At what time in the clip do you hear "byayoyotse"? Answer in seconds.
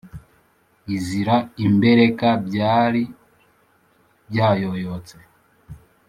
4.29-5.17